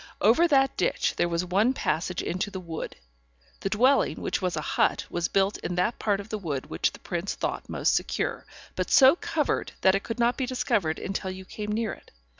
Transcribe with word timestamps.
Over 0.19 0.47
that 0.47 0.75
ditch 0.77 1.15
there 1.17 1.29
was 1.29 1.45
one 1.45 1.73
passage 1.75 2.23
into 2.23 2.49
the 2.49 2.59
wood; 2.59 2.95
the 3.59 3.69
dwelling, 3.69 4.19
which 4.19 4.41
was 4.41 4.55
a 4.57 4.61
hut, 4.61 5.05
was 5.11 5.27
built 5.27 5.59
in 5.59 5.75
that 5.75 5.99
part 5.99 6.19
of 6.19 6.29
the 6.29 6.39
wood 6.39 6.65
which 6.71 6.91
the 6.93 6.99
prince 6.99 7.35
thought 7.35 7.69
most 7.69 7.93
secure, 7.93 8.47
but 8.75 8.89
so 8.89 9.15
covered 9.15 9.73
that 9.81 9.93
it 9.93 10.01
could 10.01 10.17
not 10.17 10.37
be 10.37 10.47
discovered 10.47 10.97
until 10.97 11.29
you 11.29 11.45
came 11.45 11.71
near 11.71 11.93
it. 11.93 12.09